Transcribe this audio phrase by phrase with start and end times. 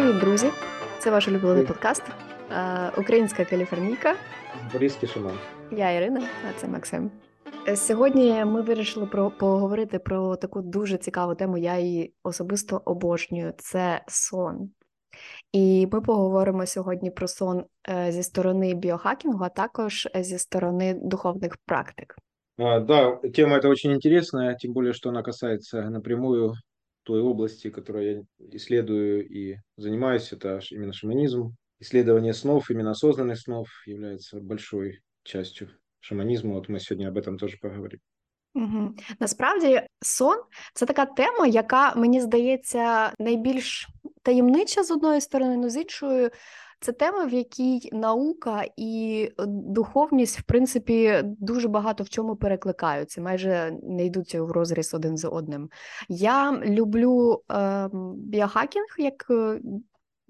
[0.00, 0.50] Привіт, друзі!
[0.98, 2.02] Це ваш улюблений подкаст
[2.50, 4.14] е, Українська каліфорнійка.
[4.72, 5.38] Борізький шаман.
[5.70, 7.10] Я Ірина, а це Максим.
[7.68, 11.58] Е, Сьогодні ми вирішили про поговорити про таку дуже цікаву тему.
[11.58, 13.52] Я її особисто обожнюю.
[13.58, 14.70] Це сон.
[15.52, 21.56] І ми поговоримо сьогодні про сон е, зі сторони біохакінгу, а також зі сторони духовних
[21.66, 22.16] практик.
[22.58, 26.54] А, да, тема эта очень интересная, тем более, что она касается напрямую
[27.09, 31.55] той области, которой я исследую и занимаюсь, это ш- именно шаманизм.
[31.79, 35.69] Исследование снов, именно осознанных снов, является большой частью
[35.99, 36.53] шаманизма.
[36.53, 37.99] Вот мы сегодня об этом тоже поговорим.
[38.55, 38.95] Угу.
[39.19, 40.37] Насправді, сон
[40.73, 43.87] це така тема, яка мені здається найбільш
[44.23, 46.29] таємнича з одної сторони, але з іншої.
[46.80, 53.78] це тема, в якій наука і духовність, в принципі, дуже багато в чому перекликаються, майже
[53.82, 55.70] не йдуть в розріз один з одним.
[56.08, 59.60] Я люблю е, біохакінг, як е,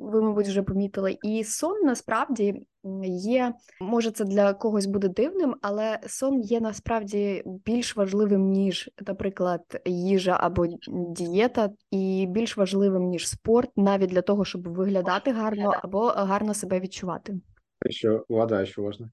[0.00, 2.66] ви, мабуть, вже помітили, і сон насправді
[3.04, 9.62] є, може, це для когось буде дивним, але сон є насправді більш важливим, ніж, наприклад,
[9.84, 16.06] їжа або дієта, і більш важливим, ніж спорт, навіть для того, щоб виглядати гарно або
[16.06, 17.40] гарно себе відчувати.
[17.86, 19.10] Еще вода еще важна.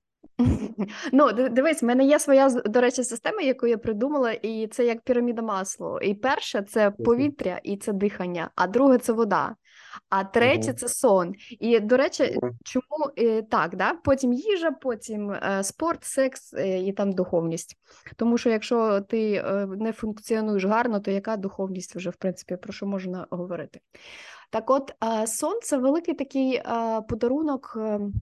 [1.13, 5.01] Ну, дивись, в мене є своя, до речі, система, яку я придумала, і це як
[5.01, 5.99] піраміда масло.
[6.01, 9.55] І перше це повітря, і це дихання, а друге це вода.
[10.09, 11.33] А третє це сон.
[11.59, 13.93] І, до речі, чому е, так, да?
[13.93, 17.77] Потім їжа, потім е, спорт, секс е, і там духовність.
[18.15, 22.73] Тому що якщо ти е, не функціонуєш гарно, то яка духовність вже, в принципі, про
[22.73, 23.79] що можна говорити?
[24.49, 26.63] Так от, е, сон це великий такий е,
[27.09, 27.77] подарунок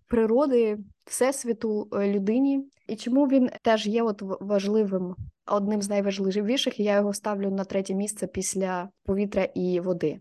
[0.07, 2.69] природи, всесвіту е, людині.
[2.87, 5.15] І чому він теж є от важливим,
[5.47, 10.19] одним з найважливіших, і я його ставлю на третє місце після повітря і води.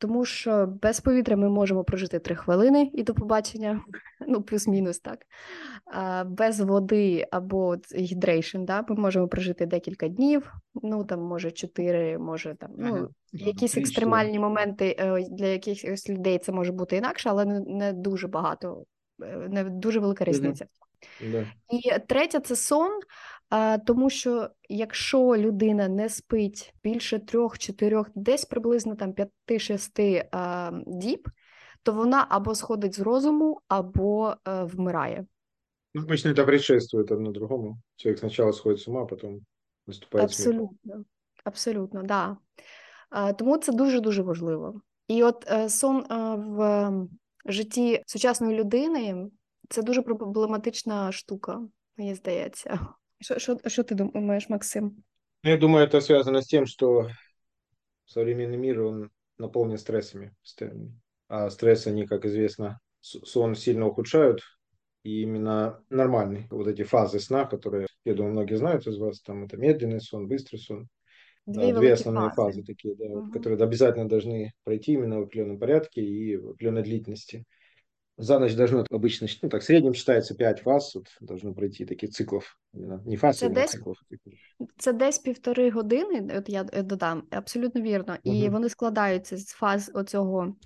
[0.00, 3.80] Тому що без повітря ми можемо прожити три хвилини і до побачення,
[4.28, 5.18] ну плюс-мінус так.
[5.84, 10.52] А без води або hydration, да, ми можемо прожити декілька днів,
[10.82, 13.08] ну там може чотири, може там ну, Ага.
[13.32, 18.84] якісь екстремальні моменти е, для якихось людей це може бути інакше, але не, дуже багато,
[19.22, 20.66] е, не дуже велика різниця.
[21.32, 21.46] Да.
[21.70, 23.00] І третє це сон,
[23.50, 30.28] а, тому що якщо людина не спить більше трьох-чотирьох, десь приблизно там п'яти-шести
[30.86, 31.28] діб,
[31.82, 35.26] то вона або сходить з розуму, або е, вмирає.
[35.94, 37.78] Ну, обычно это предшествует одно другому.
[37.96, 39.40] Человек сначала сходит с ума, а потом
[39.86, 40.60] наступает смерть.
[40.60, 41.04] Абсолютно,
[41.44, 42.36] абсолютно, да.
[43.10, 44.80] А, Тому це дуже-дуже важливо.
[45.08, 47.08] І от е, сон е, в ем,
[47.46, 49.30] житті сучасної людини
[49.68, 51.60] це дуже проблематична штука,
[51.96, 52.88] мені здається.
[53.21, 55.03] Що, що, що ти думаєш, Максим?
[55.43, 57.09] Ну, Я думаю, это связано с тем, что
[58.05, 60.91] современный мир, он наполнен стрессами постоянно.
[61.27, 64.41] А стрессы, они, как известно, с- сон сильно ухудшают.
[65.03, 69.43] И именно нормальные вот эти фазы сна, которые, я думаю, многие знают из вас, там
[69.43, 70.87] это медленный сон, быстрый сон.
[71.47, 72.41] Дві Да, две великі основные фази.
[72.41, 73.33] фазы такие, да, вот, Мгм.
[73.33, 77.45] которые обязательно должны пройти именно в определенном порядке и в определенной длительности.
[78.20, 82.10] За ночь должно обычно, ну так, в среднем считается 5 фаз, вот, должно пройти таких
[82.10, 82.58] циклов.
[82.74, 83.96] Именно, не фаз, Це именно десь циклов.
[84.78, 88.16] Це десь півтори години, от я додам, абсолютно вірно.
[88.24, 90.56] І вони складаються з фаз оцього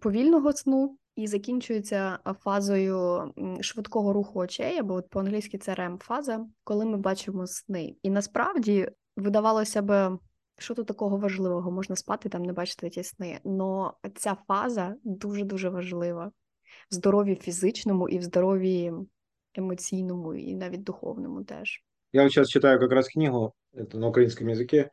[0.00, 6.96] повільного сну і закінчуються фазою швидкого руху очей, або от по-англійськи це REM-фаза, коли ми
[6.96, 7.94] бачимо сни.
[8.02, 10.18] І насправді видавалося б,
[10.58, 13.40] що тут такого важливого, можна спати там, не бачити ті сни.
[13.44, 16.32] Но ця фаза дуже-дуже важлива
[16.91, 18.93] в здоров'ї фізичному і в здоров'ї
[19.55, 21.83] емоційному, і навіть духовному теж.
[22.13, 24.89] Я вот сейчас читаю как раз книгу, это на украинском языке,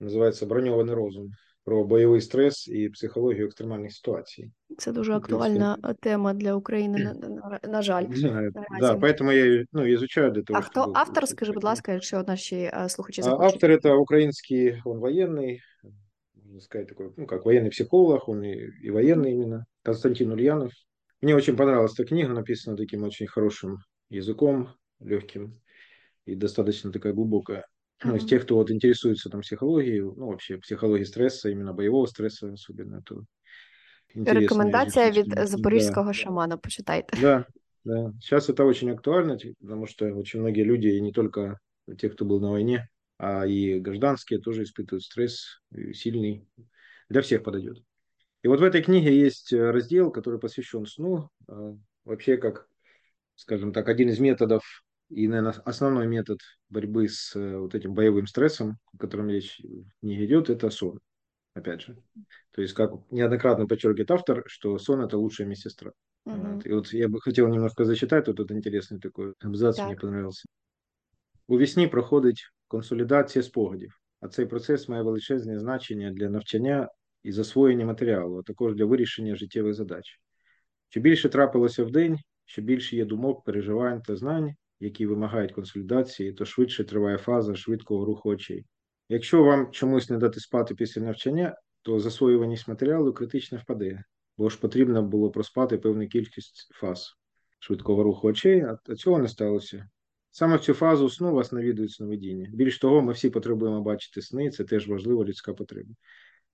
[0.00, 1.30] называется «Бронёвый розум»,
[1.68, 4.52] про боевой стресс и психологию экстремальных ситуаций.
[4.78, 8.04] Це дуже Ну, то есть актуальна е, тема для України, на, на, на жаль.
[8.08, 8.54] Да, наразі.
[8.80, 10.92] да, поэтому я её, ну, изучаю для того, А хто чтобы...
[10.94, 13.54] автор, скажи, будь ласка, якщо наші е, слухачі А захочуть?
[13.54, 15.60] Автор это украинский, он военный,
[16.44, 20.72] можно сказать, такой, ну, как военный психолог, он и, и военный именно, Константин Ульянов.
[21.22, 23.78] Мне очень понравилась эта книга, написана таким очень хорошим
[24.10, 24.68] языком,
[25.00, 25.60] легким
[26.26, 27.64] и достаточно такая глубокая.
[28.04, 28.28] Ну, из Мгм.
[28.28, 33.22] тех, кто вот интересуется там психологией, ну, вообще психологией стресса, именно боевого стресса особенно, то
[34.14, 36.18] интересно Рекомендація изучить, від конечно, запорізького да.
[36.22, 37.16] шамана, почитайте.
[37.20, 37.46] Да,
[37.84, 38.12] да.
[38.20, 41.58] Сейчас это очень актуально, те- потому что очень многие люди, и не только
[41.98, 42.88] те, кто был на войне,
[43.18, 46.46] а и гражданские тоже испытывают стресс и сильный.
[47.08, 47.78] Для всех подойдет.
[48.42, 51.28] И вот в этой книге есть э, раздел, который посвящен сну.
[51.48, 52.68] э, Вообще, как,
[53.34, 54.62] скажем так, один из методов
[55.08, 56.38] и, наверное, основной метод
[56.68, 61.00] борьбы с э, вот этим боевым стрессом, о котором речь в книге идет, это сон.
[61.54, 61.96] опять же.
[62.52, 65.92] То есть, как неоднократно подчеркивает автор, что сон – это лучшая медсестра.
[66.24, 66.36] Угу.
[66.36, 66.66] Вот.
[66.66, 69.86] И вот я бы хотел немножко зачитать, вот тут интересный такой абзац, так.
[69.86, 70.48] мені понравился.
[71.46, 76.88] У вісні проходить консолідація спогадів, а цей процес має величезне значення для навчання
[77.23, 80.19] і засвоєння матеріалу, а також для вирішення життєвих задач.
[80.89, 86.33] Що більше трапилося в день, що більше є думок, переживань та знань, які вимагають консолідації,
[86.33, 88.65] то швидше триває фаза швидкого руху очей.
[89.09, 94.03] Якщо вам чомусь не дати спати після навчання, то засвоюваність матеріалу критично впаде,
[94.37, 97.13] бо ж потрібно було проспати певну кількість фаз
[97.59, 99.89] швидкого руху очей, а цього не сталося.
[100.31, 102.49] Саме в цю фазу сну вас навідують сновидіння.
[102.53, 105.93] Більш того, ми всі потребуємо бачити сни, це теж важлива людська потреба.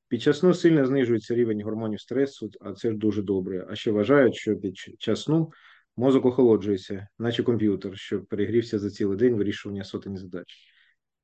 [0.09, 3.67] Під час сну сильно знижується рівень гормонів стресу, а це ж дуже добре.
[3.69, 5.51] А ще вважають, що під час сну
[5.97, 10.57] мозок охолоджується, наче комп'ютер, що перегрівся за цілий день вирішування сотень задач.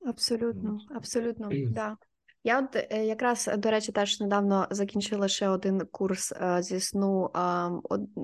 [0.06, 1.72] Абсолютно, абсолютно, так.
[1.72, 1.98] Да.
[2.46, 7.32] Я от е, якраз до речі, теж недавно закінчила ще один курс е, зі сну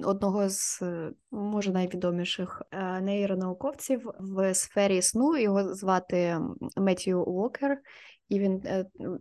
[0.04, 0.84] одного з
[1.32, 5.38] може найвідоміших е, нейронауковців в сфері сну.
[5.38, 6.38] Його звати
[6.78, 7.78] Меттью Уокер,
[8.32, 8.62] і він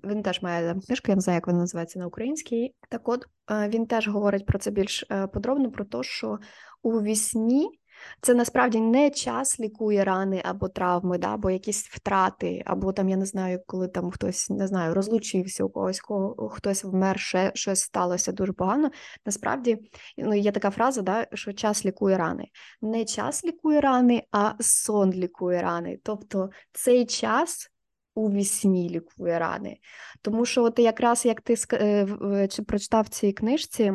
[0.04, 2.74] він теж має книжку, я не знаю, як вона називається на українській.
[2.88, 6.38] Так, от він теж говорить про це більш подробно: про те, що
[6.82, 7.80] у вісні
[8.20, 13.16] це насправді не час лікує рани або травми, да, або якісь втрати, або там я
[13.16, 17.80] не знаю, коли там хтось не знаю, розлучився у когось, кого хтось вмер, ще щось
[17.80, 18.90] сталося дуже погано.
[19.26, 19.78] Насправді
[20.18, 22.48] ну, є така фраза, да, що час лікує рани.
[22.82, 25.98] Не час лікує рани, а сон лікує рани.
[26.02, 27.69] Тобто цей час.
[28.14, 29.76] У вісні лікує рани.
[30.22, 33.92] Тому що, от якраз як ти е, чи прочитав в цій книжці,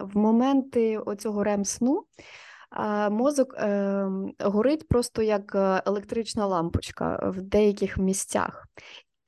[0.00, 2.04] в моменти оцього рем-сну
[3.10, 8.66] мозок ем, горить просто як е, електрична лампочка в деяких місцях.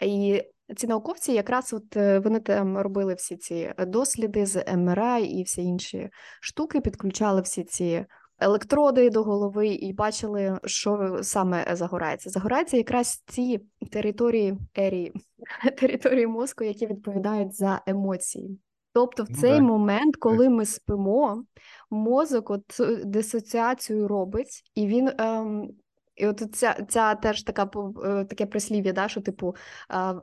[0.02, 0.42] І
[0.76, 5.62] ці науковці якраз от е, вони там робили всі ці досліди з МРА і всі
[5.62, 6.10] інші
[6.40, 8.06] штуки, підключали всі ці
[8.40, 12.30] електроди до голови і бачили, що саме загорається.
[12.30, 15.12] Загорається якраз ці території ерії,
[15.78, 18.58] території мозку, які відповідають за емоції.
[18.92, 21.44] Тобто, в ну цей ну, момент, коли ми спимо,
[21.90, 25.10] мозок от дисоціацію робить, і він.
[25.18, 25.70] Ем,
[26.18, 27.70] і от ця ця теж така
[28.04, 29.54] е, таке прислів'я, да, що типу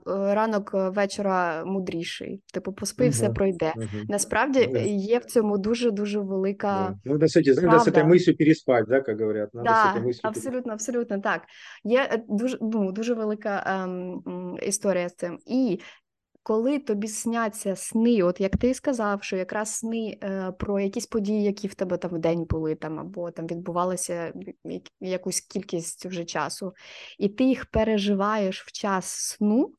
[0.06, 3.74] ранок вечора мудріший, типу, поспи, все пройде.
[4.09, 6.95] Насправді ну, є в цьому дуже дуже велика.
[7.06, 9.50] Ну, до суті, з цією мислю переспати, да, як говорять.
[9.53, 11.42] Да, абсолютно, абсолютно так.
[11.83, 15.39] Є е, дуже ну, дуже велика ем, історія з цим.
[15.45, 15.80] І
[16.45, 21.44] коли тобі сняться сни, от як ти сказав, що якраз сни е, про якісь події,
[21.44, 24.33] які в тебе там в день були, там або там відбувалися
[25.01, 26.74] якусь кількість вже часу,
[27.19, 29.71] і ти їх переживаєш в час сну,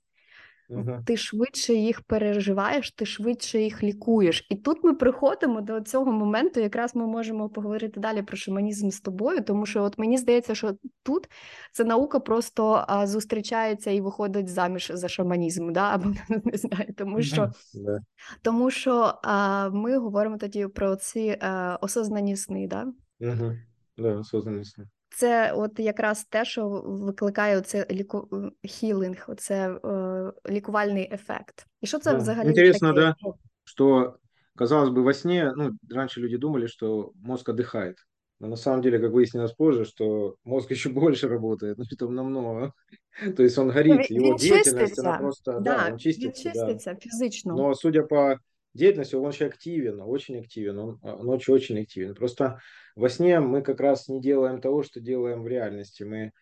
[1.04, 4.46] Ти швидше їх переживаєш, ти швидше їх лікуєш.
[4.50, 9.00] І тут ми приходимо до цього моменту, якраз ми можемо поговорити далі про шаманізм з
[9.00, 11.28] тобою, тому що от мені здається, що тут
[11.72, 15.94] ця наука просто а, зустрічається і виходить заміж за шаманізм, да?
[15.94, 16.08] або
[16.44, 17.98] не знаю, тому що yeah.
[18.42, 22.66] тому що а, ми говоримо тоді про ці а, осознані сни.
[22.68, 22.86] Да?
[23.20, 23.56] Угу.
[23.98, 24.88] Да, осознані сни.
[25.09, 28.51] Це от якраз те, що викликає оце ліку...
[28.65, 31.65] хілинг, оце е, лікувальний ефект.
[31.81, 32.17] І що це да.
[32.17, 32.49] взагалі?
[32.49, 33.01] Интересно, таке?
[33.01, 34.15] да, что,
[34.55, 37.95] казалось бы, во сне, ну, раньше люди думали, что мозг отдыхает.
[38.39, 42.73] Но на самом деле, как выяснилось позже, что мозг еще больше работает, ну, там намного.
[43.35, 45.01] То есть он горит, его він деятельность, чиститься.
[45.01, 46.49] она просто, да, да он чистится.
[46.49, 46.99] Він чиститься да.
[46.99, 47.55] фізично.
[47.55, 48.39] Но судя по
[48.76, 52.14] деятельности, он очень активен, очень активен, он ночью очень активен.
[52.14, 52.60] Просто
[52.94, 56.32] во сне мы как раз не делаем того, что делаем в реальности, мы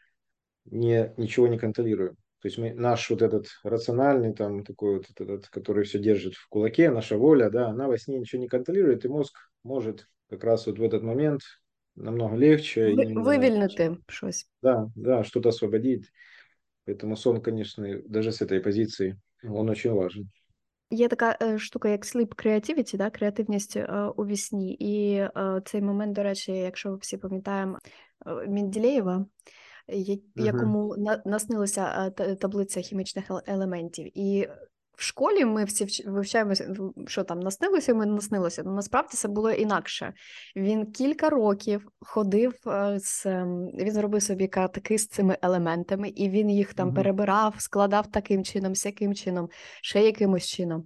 [0.65, 2.17] не, ничего не контролируем.
[2.41, 6.49] То есть мы, наш вот этот рациональный, там, такой вот этот, который все держит в
[6.49, 10.67] кулаке, наша воля, да, она во сне ничего не контролирует, и мозг может как раз
[10.67, 11.41] вот в этот момент
[11.97, 12.95] намного легче.
[12.95, 14.47] Вы, вывільнити щось.
[14.63, 16.11] Да, да, что-то освободить.
[16.85, 20.31] Поэтому сон, конечно, даже с этой позиции, он очень важен.
[20.95, 23.87] Є така е, штука, як sleep creativity, да, креативність е,
[24.17, 24.73] у вісні.
[24.75, 27.79] І е, цей момент, до речі, якщо всі пам'ятаємо
[28.27, 29.27] е, Менділеєва,
[30.37, 32.11] якому на, наснилася
[32.41, 34.19] таблиця хімічних елементів.
[34.19, 34.49] І
[34.97, 36.53] в школі ми всі вивчаємо,
[37.07, 38.63] що там наснилося, ми наснилося.
[38.65, 40.13] Ну насправді це було інакше.
[40.57, 43.27] Він кілька років ходив е, з
[43.75, 48.45] він зробив собі катаки з цими елементами, і він їх там mm перебирав, складав таким
[48.45, 49.49] чином, всяким чином,
[49.83, 50.85] ще якимось чином.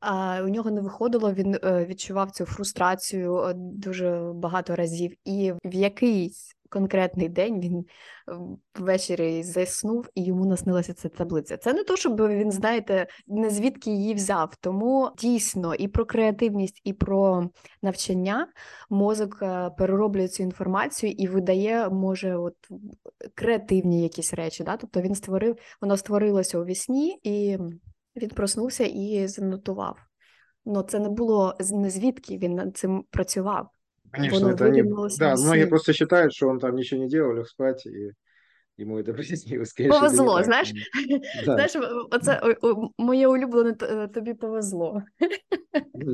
[0.00, 5.52] А у нього не виходило, він е, відчував цю фрустрацію е, дуже багато разів, і
[5.64, 7.84] в якийсь конкретний день він
[8.74, 11.56] ввечері заснув і йому наснилася ця таблиця.
[11.56, 14.56] Це не то, щоб він, знаєте, не звідки її взяв.
[14.60, 17.50] Тому дійсно і про креативність, і про
[17.82, 18.48] навчання
[18.90, 22.56] мозок е, перероблює цю інформацію і видає, може, от
[23.34, 24.64] креативні якісь речі.
[24.64, 24.76] Да?
[24.76, 27.58] Тобто він створив, воно створилося у вісні, і
[28.16, 29.96] він проснувся і занотував.
[30.64, 33.68] Ну, це не було не звідки він над цим працював.
[34.15, 34.83] Конечно, Воно это они...
[35.19, 38.11] Да, многие просто считают, что он там ничего не делал, лег спать, и
[38.77, 39.73] йому це приснилось.
[39.73, 40.73] Конечно, повезло, знаєш?
[41.45, 41.53] Да.
[41.53, 41.75] Знаєш,
[42.11, 42.41] оце
[42.97, 43.73] моє улюблене
[44.13, 45.03] тобі повезло.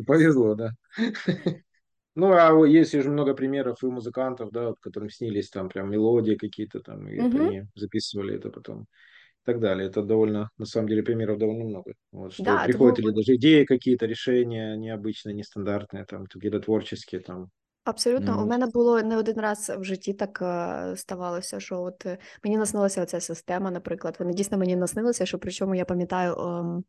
[0.07, 0.71] Повезло, да.
[2.15, 6.35] Ну, а есть же много примеров и музыкантов, да, вот, которым снились там прям мелодии
[6.35, 7.37] какие-то там, и угу.
[7.37, 8.85] они записывали это потом и
[9.45, 9.87] так далее.
[9.87, 11.93] Это довольно, на самом деле, примеров довольно много.
[12.11, 17.49] Вот, что да, приходят или даже идеи какие-то, решения необычные, нестандартные, там, какие-то творческие, там,
[17.84, 22.18] Абсолютно, у мене було не один раз в житті так е, ставалося, що от е,
[22.44, 24.16] мені наснилася оця система, наприклад.
[24.18, 26.84] Вона дійсно мені наснилася, що причому я пам'ятаю ем,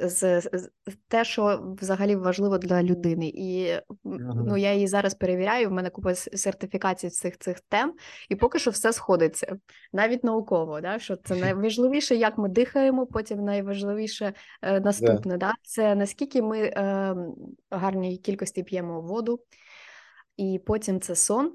[0.00, 0.70] з, з,
[1.08, 3.32] те, що взагалі важливо для людини.
[3.34, 3.72] І
[4.04, 5.68] ну, я її зараз перевіряю.
[5.68, 7.94] В мене купа сертифікацій цих цих тем,
[8.28, 9.56] і поки що все сходиться,
[9.92, 10.80] навіть науково.
[10.80, 14.32] да, Що це найважливіше, як ми дихаємо, потім найважливіше
[14.62, 15.36] е, наступне.
[15.36, 15.52] Да.
[15.62, 17.14] Це наскільки ми е,
[17.70, 19.40] гарній кількості п'ємо воду
[20.36, 21.52] і потім це сон.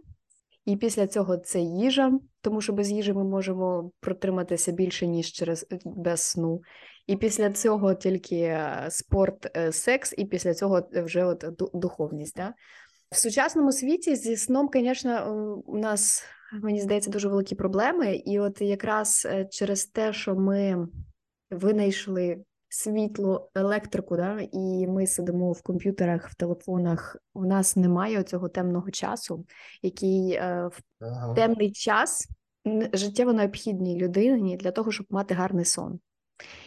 [0.65, 2.11] І після цього це їжа,
[2.41, 6.61] тому що без їжі ми можемо протриматися більше, ніж через е, без сну.
[7.07, 12.35] І після цього тільки е, спорт, е, секс, і після цього вже от духовність.
[12.35, 12.53] Да?
[13.11, 16.23] В сучасному світі зі сном, звісно, у нас,
[16.61, 18.15] мені здається, дуже великі проблеми.
[18.15, 20.87] І от якраз через те, що ми
[21.51, 27.17] винайшли світло, електрику, да, і ми сидимо в комп'ютерах, в телефонах.
[27.33, 29.45] У нас немає цього темного часу,
[29.81, 31.33] який е, в ага.
[31.33, 32.27] темний час
[32.93, 35.99] життєво необхідній людині для того, щоб мати гарний сон.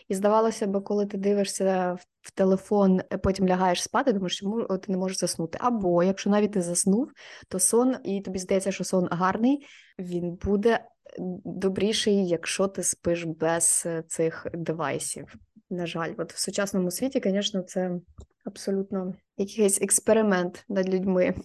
[0.09, 4.93] І здавалося б, коли ти дивишся в телефон, е, потім лягаєш спати, думаєш, чому ти
[4.93, 5.59] не можеш заснути.
[5.61, 7.11] Або якщо навіть ти заснув,
[7.49, 9.67] то сон, і тобі здається, що сон гарний,
[9.99, 10.85] він буде
[11.45, 15.35] добріший, якщо ти спиш без е, цих девайсів.
[15.74, 18.00] На жаль, от в сучасному світі, звісно, це
[18.46, 21.36] абсолютно якийсь експеримент над людьми,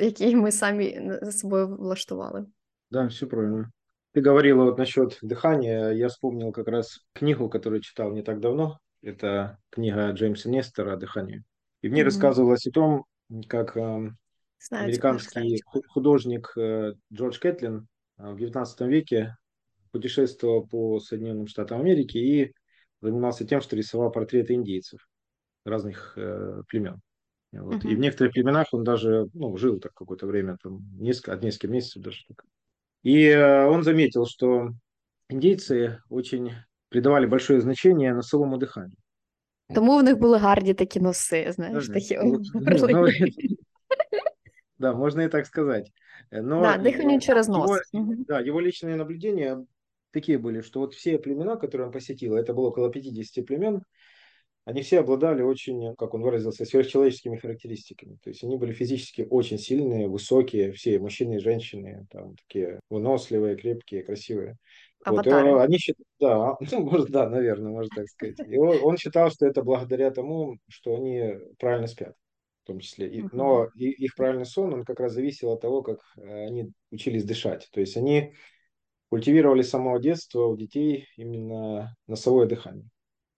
[0.00, 2.46] який ми самі за собою влаштували.
[2.90, 3.70] Да, все правильно.
[4.14, 5.92] Ты говорила вот насчет дыхания.
[5.92, 8.78] Я вспомнил как раз книгу, которую читал не так давно.
[9.02, 11.44] Это книга Джеймса Нестера «Дыхание».
[11.82, 12.04] И в ней mm-hmm.
[12.04, 13.04] рассказывалось о том,
[13.48, 14.10] как э,
[14.58, 17.86] Знаю, американский художник э, Джордж Кэтлин
[18.18, 19.36] э, в XIX веке
[19.92, 22.54] путешествовал по Соединенным Штатам Америки и
[23.02, 25.08] занимался тем, что рисовал портреты индейцев
[25.64, 27.00] разных э, племен.
[27.52, 27.84] Вот.
[27.84, 27.90] Uh-huh.
[27.90, 31.70] И в некоторых племенах он даже ну, жил так какое-то время, там, несколько, от нескольких
[31.70, 32.24] месяцев даже.
[32.28, 32.44] Так.
[33.02, 34.70] И э, он заметил, что
[35.28, 36.52] индейцы очень
[36.88, 38.96] придавали большое значение носовому дыханию.
[39.74, 43.08] Тому в них були гарні такі носи, знаєш, да, такі ну, ну,
[44.78, 45.92] Да, можно и так сказать.
[46.30, 47.70] Но да, дыхание через нос.
[47.92, 48.24] Его, угу.
[48.28, 49.64] Да, его личные наблюдения
[50.13, 53.83] такие были, что вот все племена, которые он посетил, это было около 50 племен,
[54.65, 58.17] они все обладали очень, как он выразился, сверхчеловеческими характеристиками.
[58.23, 63.57] То есть они были физически очень сильные, высокие, все мужчины и женщины, там такие выносливые,
[63.57, 64.55] крепкие, красивые.
[65.05, 68.39] Вот, и они считали, да, ну, может, да, наверное, можно так сказать.
[68.47, 72.15] И он, он считал, что это благодаря тому, что они правильно спят,
[72.63, 73.09] в том числе.
[73.09, 76.71] И, но и, их правильный сон, он как раз зависел от того, как э, они
[76.89, 77.67] учились дышать.
[77.73, 78.33] То есть они
[79.12, 82.88] культивировали с самого детства у детей именно носовое дыхание.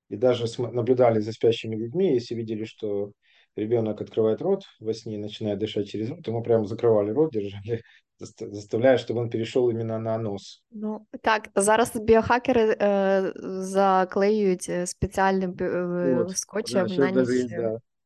[0.08, 3.12] И даже наблюдали за спящими людьми, если видели, что
[3.56, 7.32] ребенок открывает рот во сне и начинает дышать через рот, то мы прямо закрывали рот,
[7.32, 7.82] держали,
[8.18, 10.62] заставляя, чтобы он перейшов іменно на нос.
[10.70, 16.37] Ну так, зараз біохакери е, заклеюють спеціальним е, вот.
[16.37, 17.14] скотчем да, на ніч.
[17.14, 17.49] Даже,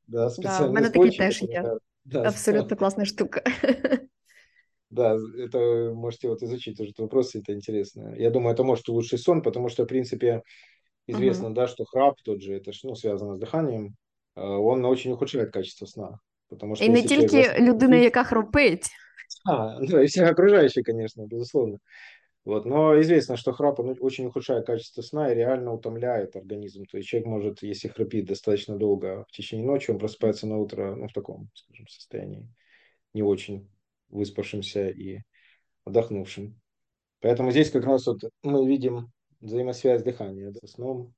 [0.07, 1.65] да, да, да, у мене такий теж є.
[2.05, 3.43] Да, Абсолютно класна штука.
[4.90, 8.16] Да, это можете вот изучить этот вопрос, это интересно.
[8.18, 10.42] Я думаю, это может улучшить сон, потому что, в принципе,
[11.08, 11.56] известно, угу.
[11.56, 13.96] да, что храп тот же, это ну, связано с дыханием,
[14.36, 16.20] он очень ухудшает качество сна.
[16.50, 17.60] Потому что і не тільки человек...
[17.60, 18.90] людина, яка хропить.
[19.50, 21.78] А, да, и все окружающие, конечно, безусловно.
[22.46, 22.66] Вот.
[22.66, 26.84] Но известно, что храп он очень ухудшает качество сна и реально утомляет организм.
[26.92, 30.96] То есть человек может, если храпит достаточно долго в течение ночи, он просыпается на утро
[30.96, 32.48] ну, в таком, скажем, состоянии
[33.14, 33.70] не очень
[34.09, 35.23] выспавшимся и
[35.85, 36.61] отдохнувшим.
[37.21, 41.15] Поэтому здесь как раз вот мы видим взаимосвязь дыхания со сном.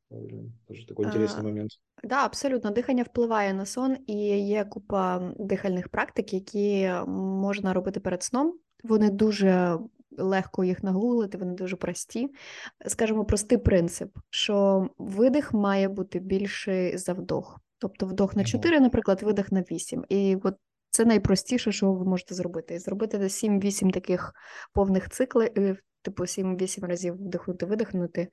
[0.67, 1.71] Тоже такой интересный а, момент.
[2.03, 2.71] Да, абсолютно.
[2.71, 4.15] Дихання впливає на сон, і
[4.47, 8.59] є купа дихальних практик, які можна робити перед сном.
[8.85, 9.79] Вони дуже
[10.19, 12.29] легко їх нагуглити, вони дуже прості.
[12.87, 17.61] Скажімо, простий принцип, що видих має бути більший за вдох.
[17.79, 20.05] Тобто вдох на 4, наприклад, видих на 8.
[20.09, 20.55] І от
[20.92, 22.80] це найпростіше, що ви можете зробити.
[22.80, 24.34] Зробити 7-8 таких
[24.74, 28.28] повних циклів, е, типу 7-8 разів вдихнути, видихнути.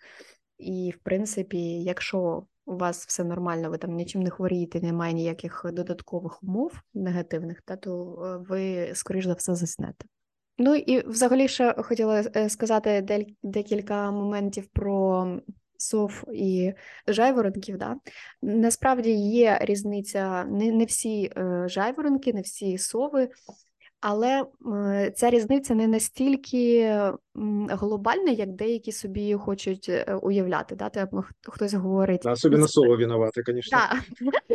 [0.59, 5.65] І, в принципі, якщо у вас все нормально, ви там нічим не хворієте, немає ніяких
[5.73, 10.07] додаткових умов негативних, та то е, ви, скоріш за все, заснете.
[10.59, 15.27] Ну і взагалі ще хотіла е, сказати декілька моментів про
[15.78, 16.73] сов і
[17.06, 17.78] жайворонків.
[17.78, 17.97] Да?
[18.42, 23.28] Насправді є різниця, не не всі е, жайворонки, не всі сови
[24.00, 24.47] але
[25.16, 26.94] ця різниця не настільки
[27.71, 30.75] глобальна, як деякі собі хочуть е, уявляти.
[30.75, 30.88] Да?
[30.88, 33.78] Типу, хтось говорить особливо сови винувати, звісно.
[33.78, 34.02] Так.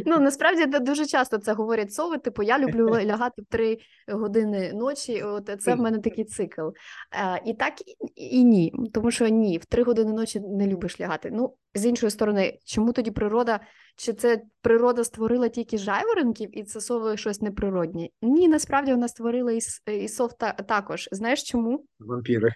[0.05, 2.17] Ну насправді дуже часто це говорять сови.
[2.17, 5.21] Типу, я люблю лягати в три години ночі.
[5.21, 6.61] От це в мене такий цикл.
[6.61, 7.73] Е, і так
[8.15, 11.29] і ні, тому що ні, в три години ночі не любиш лягати.
[11.33, 13.59] Ну з іншої сторони, чому тоді природа?
[13.95, 18.09] Чи це природа створила тільки жайворонків, і це сови щось неприроднє?
[18.21, 19.59] Ні, насправді вона створила і,
[20.03, 21.09] і сов та, також.
[21.11, 21.85] Знаєш чому?
[21.99, 22.49] Вампіри.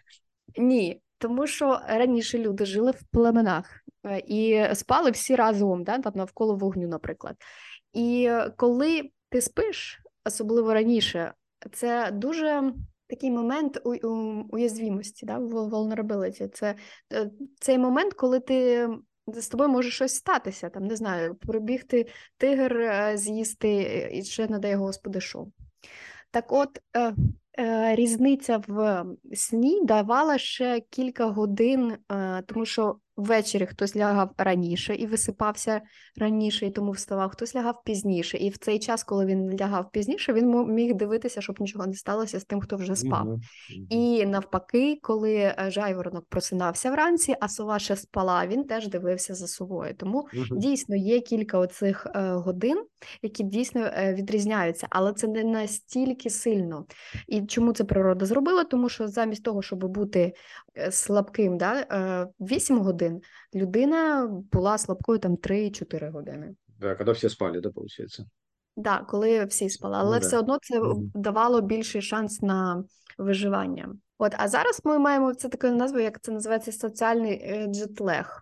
[0.57, 6.13] Ні, тому що раніше люди жили в племенах е, і спали всі разом, да, там
[6.15, 7.35] навколо вогню, наприклад.
[7.93, 11.33] І коли ти спиш, особливо раніше,
[11.73, 12.73] це дуже.
[13.09, 16.49] Такий момент у, у, уязвімості, да, vulnerability.
[16.53, 16.75] Це
[17.13, 18.89] е, цей момент, коли ти
[19.27, 24.59] з тобою може щось статися, там не знаю, пробігти тигр, е, з'їсти і ще не
[24.59, 25.47] дай господи що.
[26.31, 26.79] Так от
[27.95, 35.05] різниця в сні давала ще кілька годин, е, тому що Ввечері хтось лягав раніше і
[35.05, 35.81] висипався
[36.17, 38.37] раніше, і тому вставав, хтось лягав пізніше.
[38.37, 42.39] І в цей час, коли він лягав пізніше, він міг дивитися, щоб нічого не сталося
[42.39, 43.37] з тим, хто вже спав.
[43.89, 49.47] І навпаки, коли е, жайворонок просинався вранці, а сова ще спала, він теж дивився за
[49.47, 49.93] совою.
[49.93, 52.83] Тому дійсно є кілька оцих е, годин,
[53.21, 56.85] які дійсно е, відрізняються, але це не настільки сильно.
[57.27, 58.63] І чому це природа зробила?
[58.63, 60.33] Тому що замість того, щоб бути
[60.91, 63.21] слабким, да, 8 е, годин,
[63.55, 66.55] людина була слабкою там 3-4 години.
[66.79, 68.17] Да, коли всі спали, да, виходить?
[68.17, 68.25] Так,
[68.75, 70.39] да, коли всі спали, але ну, все да.
[70.39, 70.81] одно це
[71.15, 72.83] давало більший шанс на
[73.17, 73.95] виживання.
[74.17, 78.41] От, а зараз ми маємо це таку назву, як це називається соціальний е, джетлег.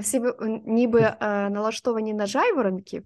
[0.00, 0.22] Всі
[0.66, 3.04] ніби налаштовані на жайворонків,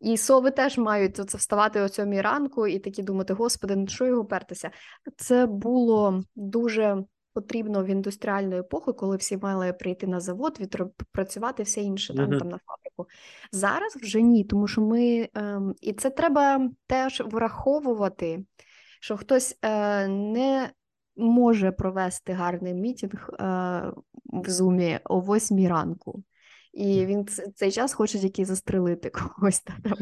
[0.00, 4.06] і сови теж мають це вставати о сьомій ранку і такі думати, господи, ну що
[4.06, 4.70] його пертися?
[5.16, 11.80] Це було дуже потрібно в індустріальну епоху, коли всі мали прийти на завод, відпрацювати все
[11.80, 13.06] інше там, там на фабрику.
[13.52, 18.44] Зараз вже ні, тому що ми ем, і це треба теж враховувати,
[19.00, 20.70] що хтось е, не
[21.16, 23.42] може провести гарний мітінг е,
[24.24, 26.22] в зумі о восьмій ранку
[26.72, 29.76] і він цей час хоче тільки застрелити когось там.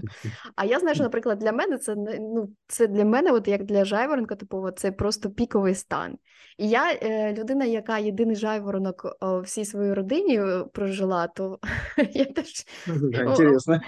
[0.56, 3.84] А я знаю, що, наприклад, для мене це ну, це для мене, от як для
[3.84, 6.18] жайворонка, типу, це просто піковий стан.
[6.58, 11.58] І я е, людина, яка єдиний жайворонок о, всій своїй родині е, прожила, то
[12.12, 13.80] я теж Інтересно.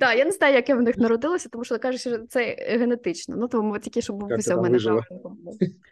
[0.00, 3.36] Так, я не знаю, як я в них народилася, тому що кажуть, що це генетично.
[3.38, 5.38] Ну тому тільки щоб був в мене жайворонком.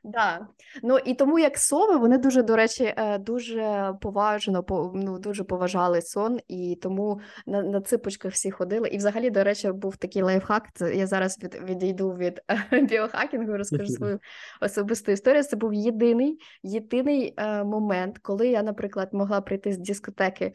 [0.04, 0.46] Да.
[0.82, 5.81] Ну і тому як сови, вони дуже, до речі, е, дуже поважно, ну, дуже поважали
[5.82, 8.88] вдягали сон, і тому на на ципочках всі ходили.
[8.88, 10.68] І, взагалі, до речі, був такий лайфхак.
[10.74, 12.42] Це я зараз від, відійду від
[12.88, 14.18] біохакінгу, розкажу свою
[14.60, 15.42] особисту історію.
[15.42, 20.52] Це був єдиний єдиний е, момент, коли я, наприклад, могла прийти з дискотеки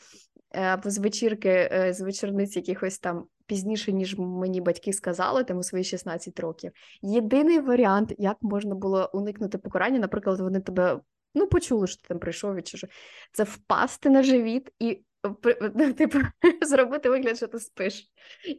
[0.52, 3.26] е, або з вечірки, е, з вечорниць якихось там.
[3.48, 6.72] Пізніше, ніж мені батьки сказали, там у свої 16 років.
[7.02, 11.00] Єдиний варіант, як можна було уникнути покарання, наприклад, вони тебе
[11.38, 12.88] ну почули, що ти там прийшов, чи що,
[13.32, 15.02] це впасти на живіт і
[15.98, 16.20] типу,
[16.62, 18.08] зробити вигляд, що ти спиш.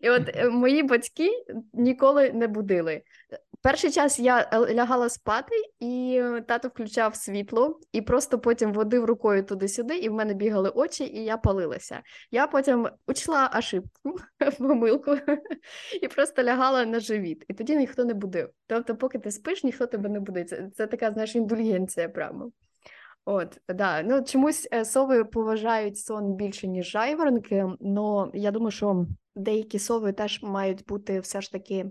[0.02, 1.30] І от е, мої батьки
[1.72, 3.02] ніколи не будили.
[3.62, 9.44] Перший час я е, лягала спати, і тато включав світло, і просто потім водив рукою
[9.44, 12.02] туди-сюди, і в мене бігали очі, і я палилася.
[12.30, 14.16] Я потім учла ошибку,
[14.58, 15.16] помилку
[16.02, 17.44] і просто лягала на живіт.
[17.48, 18.50] І тоді ніхто не будив.
[18.66, 20.48] Тобто, поки ти спиш, ніхто тебе не будить.
[20.48, 22.52] Це, це така знаєш, індульгенція прямо.
[23.30, 24.02] От, да.
[24.02, 30.12] Ну, Чомусь е, сови поважають сон більше, ніж жайворонки, але я думаю, що деякі сови
[30.12, 31.86] теж мають бути все ж таки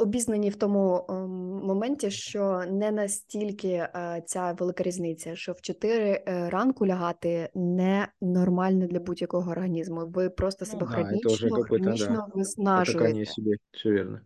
[0.00, 1.30] обізнані в тому ем,
[1.66, 8.08] моменті, що не настільки е, ця велика різниця, що в 4 е, ранку лягати не
[8.20, 10.06] нормально для будь-якого організму.
[10.06, 12.38] Ви просто ну себе ну, хронічно, да, хронічно да.
[12.38, 13.26] виснажуєте.
[13.26, 14.20] Себе, все вірно.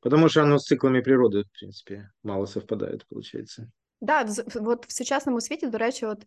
[0.00, 3.66] Потому что оно с циклами природы, в принципе, мало совпадает, получается.
[4.02, 6.26] Да, от в сучасному світі, до речі, от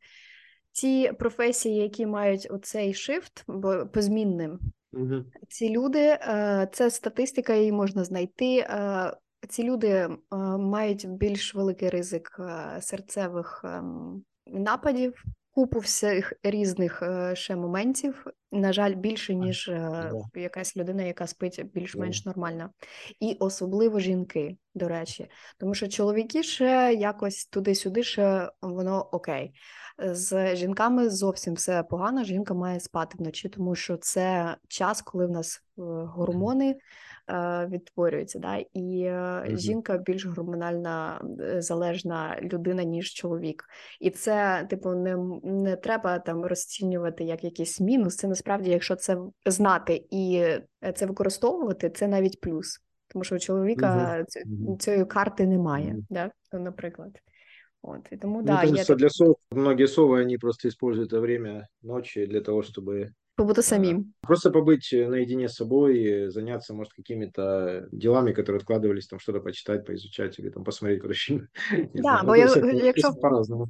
[0.72, 4.60] ті професії, які мають оцей шифт, бо позмінним,
[4.94, 5.24] угу.
[5.50, 8.58] ці люди, е, це статистика, її можна знайти.
[8.58, 9.14] Е,
[9.50, 10.18] ці люди е,
[10.58, 12.40] мають більш великий ризик
[12.82, 18.26] серцевих ем, нападів, купу всіх різних ще моментів.
[18.56, 20.22] На жаль, більше ніж yeah.
[20.36, 22.28] якась людина, яка спить більш-менш yeah.
[22.28, 22.70] нормально,
[23.20, 29.54] і особливо жінки, до речі, тому що чоловіки ще якось туди-сюди, ще воно окей.
[29.98, 32.24] З жінками зовсім все погано.
[32.24, 36.76] Жінка має спати вночі, тому що це час, коли в нас е, гормони
[37.29, 38.39] е, відтворюються.
[38.39, 38.57] Да?
[38.57, 39.57] І mm-hmm.
[39.57, 41.23] жінка більш гормональна
[41.59, 43.65] залежна людина, ніж чоловік.
[44.01, 48.17] І це, типу, не не треба там розцінювати як якийсь мінус.
[48.17, 50.45] Це насправді, якщо це знати і
[50.95, 52.81] це використовувати, це навіть плюс.
[53.09, 54.77] Тому що у чоловіка mm-hmm.
[54.79, 56.05] цієї карти немає, mm-hmm.
[56.11, 56.31] да?
[56.59, 57.21] наприклад.
[57.83, 58.97] Вот, и тому, Мне да, кажется, я...
[58.97, 64.13] для сов, многие совы, они просто используют это время ночи для того, чтобы побыть самим.
[64.21, 70.39] Просто побыть наедине с собой, заняться, может, какими-то делами, которые откладывались, там что-то почитать, поизучать
[70.39, 71.49] или там посмотреть куда фильм.
[71.95, 72.47] Да, бо я,
[72.85, 73.69] якщо, по-разному.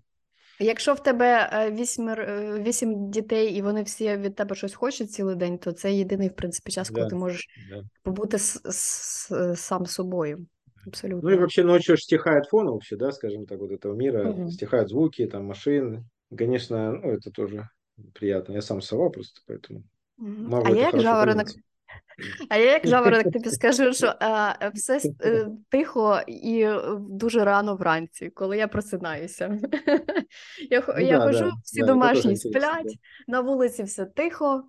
[0.60, 2.14] Якщо в тебе вісім,
[2.62, 6.34] вісім дітей і вони всі від тебе щось хочуть цілий день, то це єдиний, в
[6.34, 7.82] принципі, час, коли да, ти можеш да.
[8.02, 10.46] побути с, с, сам собою.
[10.86, 11.28] Абсолютно.
[11.28, 14.50] Ну и вообще ночью стихает фон вообще, да, скажем так, вот этого мира, угу.
[14.50, 16.04] стихают звуки, там, машин.
[16.38, 17.68] Конечно, ну, это тоже
[18.14, 18.52] приятно.
[18.54, 19.82] Я сам сова просто, поэтому
[20.18, 20.28] угу.
[20.28, 21.48] могу а я як жаворонок,
[22.48, 28.30] а я як жаворонок тобі скажу, що а, все е, тихо і дуже рано вранці,
[28.30, 29.58] коли я просинаюся.
[30.70, 34.64] я ну, я да, хожу, да, всі да, домашні сплять, на вулиці все тихо.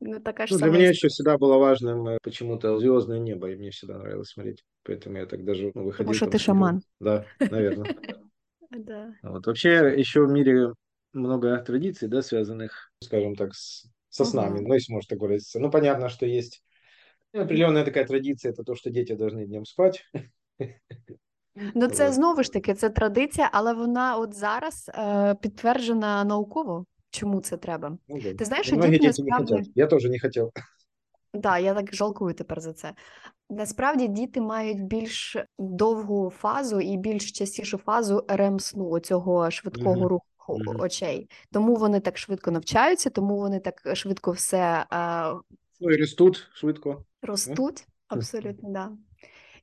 [0.00, 3.70] Ну, такая ну, для меня еще всегда было важным э, почему-то звездное небо, и мне
[3.70, 4.64] всегда нравилось смотреть.
[4.86, 6.12] Поэтому я так даже ну, выходил.
[6.12, 6.82] Потому что ты шаман.
[7.00, 7.96] Да, наверное.
[8.70, 9.14] Да.
[9.22, 9.46] Вот.
[9.46, 10.72] Вообще еще в мире
[11.12, 15.60] много традиций, да, связанных, скажем так, с, со снами, ну, если можно так выразиться.
[15.60, 16.62] Ну, понятно, что есть
[17.32, 20.04] определенная такая традиция, это то, что дети должны днем спать.
[21.74, 26.86] Ну, це знову ж таки, це традиція, але вона от зараз е, підтверджена науково.
[27.10, 27.98] Чому це треба?
[28.08, 28.34] Ну, да.
[28.34, 29.54] Ти знаєш, що діти насправді...
[29.54, 30.50] не Я теж не хотів.
[30.54, 30.64] Так,
[31.34, 32.94] да, я так жалкую тепер за це.
[33.50, 40.08] Насправді діти мають більш довгу фазу і більш частішу фазу рем сну оцього швидкого mm-hmm.
[40.08, 40.26] руху
[40.57, 40.83] mm-hmm.
[40.83, 41.29] очей.
[41.51, 45.33] Тому вони так швидко навчаються, тому вони так швидко все а...
[45.79, 47.05] ну, і ростуть швидко.
[47.21, 48.71] Ростуть, абсолютно, так.
[48.71, 48.91] Да.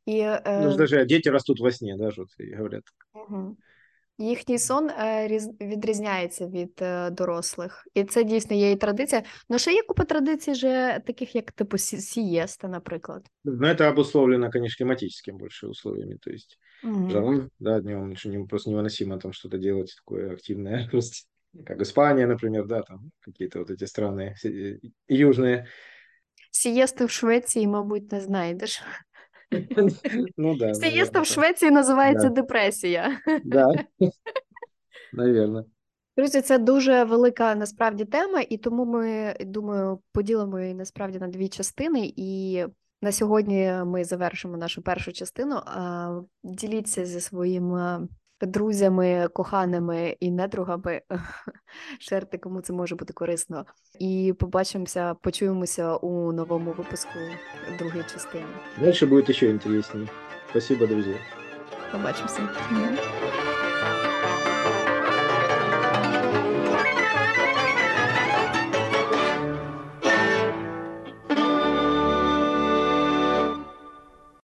[0.06, 0.40] І, е...
[0.46, 2.84] Ну, навіть діти ростуть во сні, да, що говорять.
[3.14, 3.56] Угу.
[4.18, 5.28] Їхній сон е,
[5.60, 9.22] відрізняється від е, дорослих, і це дійсно є і традиція.
[9.48, 13.26] Ну ще є купа традицій, же таких як типу сієста, наприклад.
[13.44, 16.16] Ну, это обусловлено, конечно, климатическими больше условиями.
[16.20, 17.09] То есть угу.
[17.09, 20.89] жаром, да, днем не, просто невыносимо там что-то делать такое активное.
[21.65, 25.65] Как Испания, например, да, там какие-то вот эти страны э, южные.
[26.51, 28.83] Сієсти в Швеції, мабуть, не знайдеш.
[30.37, 30.73] Ну да.
[30.73, 33.19] Сієста в Швеції називається депресія.
[33.43, 33.73] Да.
[35.13, 35.65] Навірно.
[36.17, 41.49] Друзі, це дуже велика насправді тема, і тому ми думаю, поділимо її насправді на дві
[41.49, 42.13] частини.
[42.15, 42.65] І
[43.02, 45.62] на сьогодні ми завершимо нашу першу частину.
[46.44, 47.78] Діліться зі своїм
[48.40, 51.02] друзями, коханими і недругами.
[52.00, 53.64] Шерти, кому це може бути корисно.
[53.98, 57.18] І побачимося, почуємося у новому випуску
[57.78, 58.46] другої частини.
[58.80, 60.12] Дальше буде ще інтересніше.
[60.50, 61.16] Спасибо, друзі.
[61.92, 62.48] Побачимося.